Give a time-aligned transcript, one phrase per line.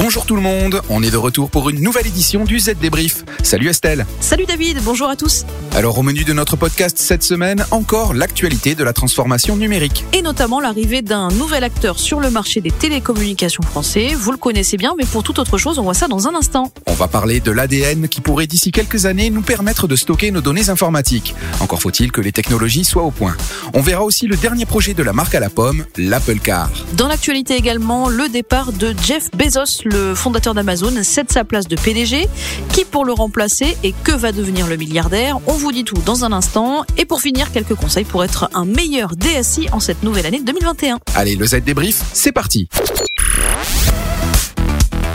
[0.00, 3.24] Bonjour tout le monde, on est de retour pour une nouvelle édition du Z Débrief.
[3.42, 4.06] Salut Estelle.
[4.20, 5.44] Salut David, bonjour à tous.
[5.74, 10.04] Alors au menu de notre podcast cette semaine, encore l'actualité de la transformation numérique.
[10.12, 14.14] Et notamment l'arrivée d'un nouvel acteur sur le marché des télécommunications français.
[14.14, 16.72] Vous le connaissez bien, mais pour toute autre chose, on voit ça dans un instant.
[16.86, 20.40] On va parler de l'ADN qui pourrait d'ici quelques années nous permettre de stocker nos
[20.40, 21.34] données informatiques.
[21.58, 23.36] Encore faut-il que les technologies soient au point.
[23.74, 26.70] On verra aussi le dernier projet de la marque à la pomme, l'Apple Car.
[26.92, 31.76] Dans l'actualité également, le départ de Jeff Bezos, le fondateur d'Amazon, cède sa place de
[31.76, 32.28] PDG.
[32.72, 35.38] Qui pour le remplacer et que va devenir le milliardaire?
[35.46, 36.84] On vous dit tout dans un instant.
[36.96, 40.98] Et pour finir, quelques conseils pour être un meilleur DSI en cette nouvelle année 2021.
[41.14, 42.68] Allez, le Z débrief, c'est parti.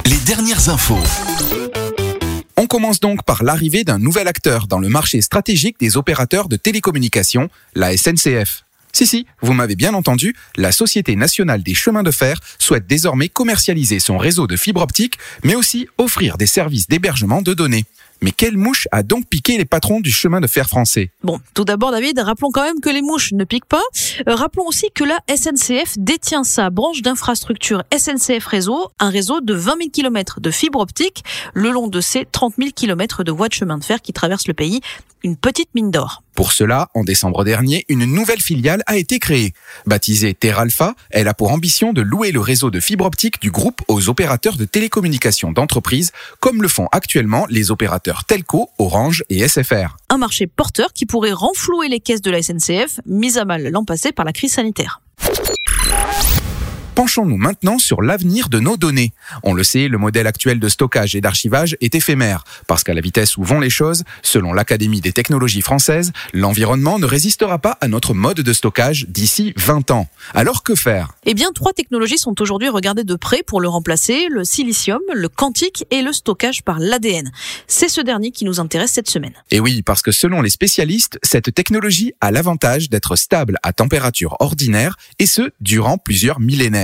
[0.05, 0.97] Les dernières infos.
[2.57, 6.55] On commence donc par l'arrivée d'un nouvel acteur dans le marché stratégique des opérateurs de
[6.55, 8.63] télécommunications, la SNCF.
[8.95, 13.27] Si, si, vous m'avez bien entendu, la Société nationale des chemins de fer souhaite désormais
[13.27, 17.85] commercialiser son réseau de fibre optique, mais aussi offrir des services d'hébergement de données.
[18.21, 21.09] Mais quelle mouche a donc piqué les patrons du chemin de fer français?
[21.23, 23.81] Bon, tout d'abord David, rappelons quand même que les mouches ne piquent pas.
[24.29, 29.53] Euh, rappelons aussi que la SNCF détient sa branche d'infrastructure SNCF Réseau, un réseau de
[29.53, 33.49] 20 000 km de fibre optique le long de ces 30 000 km de voies
[33.49, 34.79] de chemin de fer qui traversent le pays,
[35.23, 36.22] une petite mine d'or.
[36.35, 39.53] Pour cela, en décembre dernier, une nouvelle filiale a été créée.
[39.85, 43.81] Baptisée Terralpha, elle a pour ambition de louer le réseau de fibre optique du groupe
[43.87, 49.97] aux opérateurs de télécommunications d'entreprise, comme le font actuellement les opérateurs Telco, Orange et SFR.
[50.09, 53.85] Un marché porteur qui pourrait renflouer les caisses de la SNCF, mise à mal l'an
[53.85, 55.01] passé par la crise sanitaire.
[56.95, 59.13] Penchons-nous maintenant sur l'avenir de nos données.
[59.41, 63.01] On le sait, le modèle actuel de stockage et d'archivage est éphémère, parce qu'à la
[63.01, 67.87] vitesse où vont les choses, selon l'Académie des technologies françaises, l'environnement ne résistera pas à
[67.87, 70.07] notre mode de stockage d'ici 20 ans.
[70.35, 71.13] Alors que faire?
[71.25, 75.29] Eh bien, trois technologies sont aujourd'hui regardées de près pour le remplacer, le silicium, le
[75.29, 77.31] quantique et le stockage par l'ADN.
[77.65, 79.33] C'est ce dernier qui nous intéresse cette semaine.
[79.49, 84.37] Et oui, parce que selon les spécialistes, cette technologie a l'avantage d'être stable à température
[84.39, 86.82] ordinaire, et ce, durant plusieurs millénaires.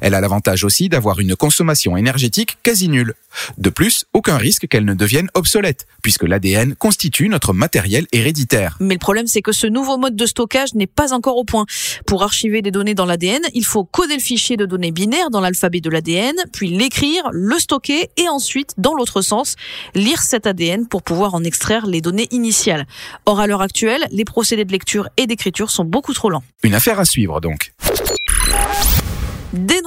[0.00, 3.14] Elle a l'avantage aussi d'avoir une consommation énergétique quasi nulle.
[3.58, 8.76] De plus, aucun risque qu'elle ne devienne obsolète, puisque l'ADN constitue notre matériel héréditaire.
[8.80, 11.66] Mais le problème, c'est que ce nouveau mode de stockage n'est pas encore au point.
[12.06, 15.40] Pour archiver des données dans l'ADN, il faut coder le fichier de données binaires dans
[15.40, 19.56] l'alphabet de l'ADN, puis l'écrire, le stocker et ensuite, dans l'autre sens,
[19.94, 22.86] lire cet ADN pour pouvoir en extraire les données initiales.
[23.26, 26.42] Or, à l'heure actuelle, les procédés de lecture et d'écriture sont beaucoup trop lents.
[26.62, 27.72] Une affaire à suivre donc.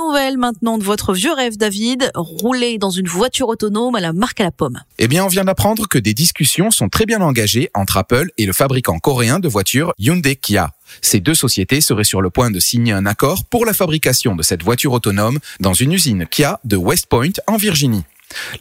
[0.05, 4.41] Nouvelles maintenant de votre vieux rêve, David, rouler dans une voiture autonome à la marque
[4.41, 4.81] à la pomme.
[4.99, 8.45] Eh bien, on vient d'apprendre que des discussions sont très bien engagées entre Apple et
[8.45, 10.71] le fabricant coréen de voitures Hyundai Kia.
[11.01, 14.43] Ces deux sociétés seraient sur le point de signer un accord pour la fabrication de
[14.43, 18.03] cette voiture autonome dans une usine Kia de West Point en Virginie.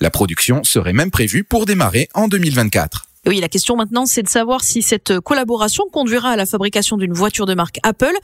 [0.00, 3.06] La production serait même prévue pour démarrer en 2024.
[3.24, 7.12] Oui, la question maintenant, c'est de savoir si cette collaboration conduira à la fabrication d'une
[7.12, 8.14] voiture de marque Apple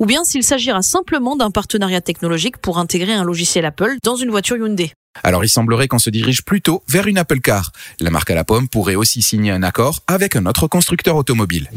[0.00, 4.30] ou bien s'il s'agira simplement d'un partenariat technologique pour intégrer un logiciel Apple dans une
[4.30, 4.92] voiture Hyundai.
[5.22, 7.70] Alors il semblerait qu'on se dirige plutôt vers une Apple Car.
[8.00, 11.70] La marque à la pomme pourrait aussi signer un accord avec un autre constructeur automobile.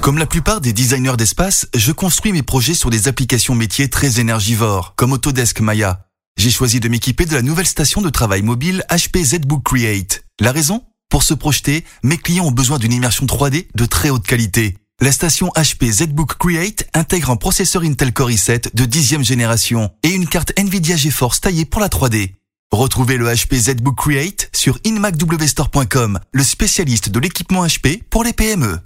[0.00, 4.20] Comme la plupart des designers d'espace, je construis mes projets sur des applications métiers très
[4.20, 6.06] énergivores, comme Autodesk Maya.
[6.36, 10.24] J'ai choisi de m'équiper de la nouvelle station de travail mobile HP ZBook Create.
[10.40, 10.82] La raison?
[11.12, 14.78] Pour se projeter, mes clients ont besoin d'une immersion 3D de très haute qualité.
[14.98, 20.08] La station HP ZBook Create intègre un processeur Intel Core i7 de 10e génération et
[20.08, 22.30] une carte Nvidia GeForce taillée pour la 3D.
[22.70, 28.78] Retrouvez le HP ZBook Create sur inmacwstore.com, le spécialiste de l'équipement HP pour les PME.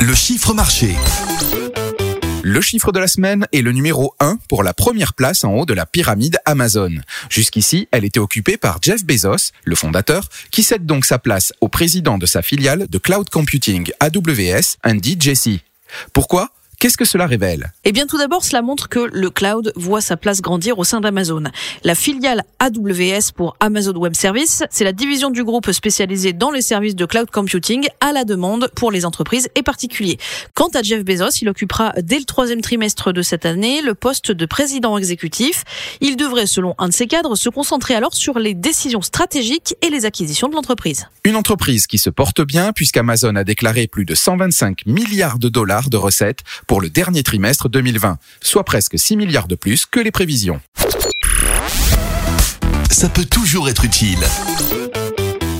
[0.00, 0.96] Le chiffre marché.
[2.42, 5.66] Le chiffre de la semaine est le numéro 1 pour la première place en haut
[5.66, 6.92] de la pyramide Amazon.
[7.28, 11.68] Jusqu'ici, elle était occupée par Jeff Bezos, le fondateur, qui cède donc sa place au
[11.68, 15.60] président de sa filiale de cloud computing AWS, Andy Jassy.
[16.14, 16.50] Pourquoi?
[16.80, 17.74] Qu'est-ce que cela révèle?
[17.84, 21.02] Eh bien, tout d'abord, cela montre que le cloud voit sa place grandir au sein
[21.02, 21.44] d'Amazon.
[21.84, 26.62] La filiale AWS pour Amazon Web Services, c'est la division du groupe spécialisée dans les
[26.62, 30.16] services de cloud computing à la demande pour les entreprises et particuliers.
[30.54, 34.32] Quant à Jeff Bezos, il occupera dès le troisième trimestre de cette année le poste
[34.32, 35.64] de président exécutif.
[36.00, 39.90] Il devrait, selon un de ses cadres, se concentrer alors sur les décisions stratégiques et
[39.90, 41.08] les acquisitions de l'entreprise.
[41.24, 45.90] Une entreprise qui se porte bien puisqu'Amazon a déclaré plus de 125 milliards de dollars
[45.90, 46.40] de recettes
[46.70, 50.60] pour le dernier trimestre 2020, soit presque 6 milliards de plus que les prévisions.
[52.88, 54.20] ça peut toujours être utile.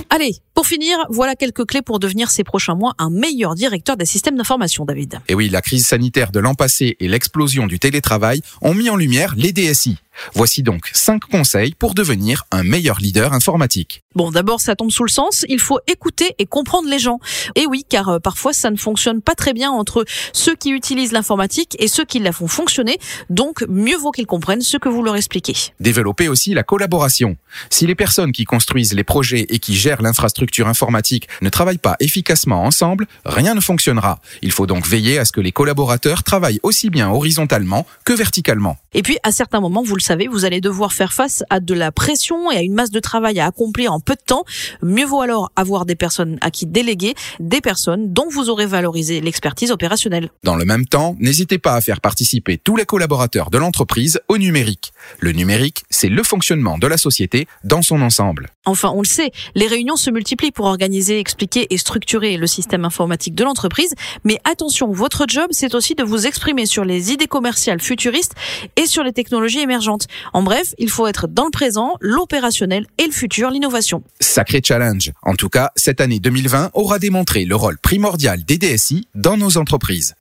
[0.09, 4.05] Allez, pour finir, voilà quelques clés pour devenir ces prochains mois un meilleur directeur des
[4.05, 5.19] systèmes d'information, David.
[5.27, 8.95] Et oui, la crise sanitaire de l'an passé et l'explosion du télétravail ont mis en
[8.95, 9.97] lumière les DSI.
[10.33, 14.03] Voici donc 5 conseils pour devenir un meilleur leader informatique.
[14.13, 15.45] Bon, d'abord, ça tombe sous le sens.
[15.47, 17.19] Il faut écouter et comprendre les gens.
[17.55, 20.03] Et oui, car euh, parfois, ça ne fonctionne pas très bien entre
[20.33, 22.99] ceux qui utilisent l'informatique et ceux qui la font fonctionner.
[23.29, 25.53] Donc, mieux vaut qu'ils comprennent ce que vous leur expliquez.
[25.79, 27.37] Développer aussi la collaboration.
[27.69, 31.95] Si les personnes qui construisent les projets et qui gèrent l'infrastructure informatique ne travaillent pas
[32.01, 34.19] efficacement ensemble, rien ne fonctionnera.
[34.41, 38.77] Il faut donc veiller à ce que les collaborateurs travaillent aussi bien horizontalement que verticalement.
[38.93, 41.73] Et puis, à certains moments, vous le savez, vous allez devoir faire face à de
[41.73, 44.43] la pression et à une masse de travail à accomplir en peu de temps.
[44.81, 49.21] Mieux vaut alors avoir des personnes à qui déléguer, des personnes dont vous aurez valorisé
[49.21, 50.31] l'expertise opérationnelle.
[50.43, 54.37] Dans le même temps, n'hésitez pas à faire participer tous les collaborateurs de l'entreprise au
[54.37, 54.93] numérique.
[55.19, 58.49] Le numérique, c'est le fonctionnement de la société dans son ensemble.
[58.65, 62.85] Enfin, on le sait, les réunions se multiplient pour organiser, expliquer et structurer le système
[62.85, 63.93] informatique de l'entreprise.
[64.23, 68.35] Mais attention, votre job, c'est aussi de vous exprimer sur les idées commerciales futuristes
[68.75, 69.90] et sur les technologies émergentes.
[70.33, 74.03] En bref, il faut être dans le présent, l'opérationnel et le futur, l'innovation.
[74.19, 75.11] Sacré challenge.
[75.23, 79.57] En tout cas, cette année 2020 aura démontré le rôle primordial des DSI dans nos
[79.57, 80.15] entreprises.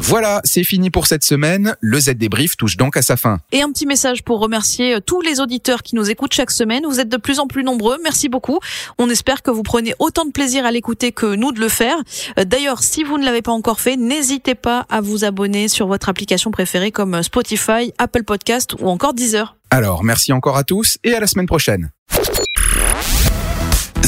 [0.00, 1.76] Voilà, c'est fini pour cette semaine.
[1.80, 3.38] Le Z débrief touche donc à sa fin.
[3.52, 6.84] Et un petit message pour remercier euh, tous les auditeurs qui nous écoutent chaque semaine.
[6.86, 7.98] Vous êtes de plus en plus nombreux.
[8.02, 8.58] Merci beaucoup.
[8.98, 11.96] On espère que vous prenez autant de plaisir à l'écouter que nous de le faire.
[12.38, 15.86] Euh, d'ailleurs, si vous ne l'avez pas encore fait, n'hésitez pas à vous abonner sur
[15.86, 19.56] votre application préférée comme euh, Spotify, Apple Podcast ou encore Deezer.
[19.70, 21.90] Alors, merci encore à tous et à la semaine prochaine.